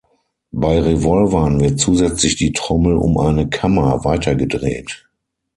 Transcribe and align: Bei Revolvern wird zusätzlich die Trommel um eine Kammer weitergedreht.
Bei 0.51 0.79
Revolvern 0.79 1.59
wird 1.59 1.79
zusätzlich 1.79 2.35
die 2.35 2.53
Trommel 2.53 2.95
um 2.95 3.19
eine 3.19 3.47
Kammer 3.47 4.03
weitergedreht. 4.03 5.07